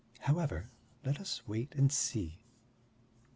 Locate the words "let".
1.05-1.19